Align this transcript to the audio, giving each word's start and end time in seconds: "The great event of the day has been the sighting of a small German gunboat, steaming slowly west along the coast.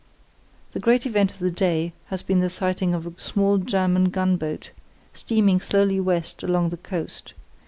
"The 0.71 0.79
great 0.79 1.05
event 1.05 1.31
of 1.31 1.37
the 1.37 1.51
day 1.51 1.93
has 2.05 2.23
been 2.23 2.39
the 2.39 2.49
sighting 2.49 2.95
of 2.95 3.05
a 3.05 3.13
small 3.19 3.59
German 3.59 4.09
gunboat, 4.09 4.71
steaming 5.13 5.61
slowly 5.61 5.99
west 5.99 6.41
along 6.41 6.69
the 6.69 6.77
coast. 6.77 7.35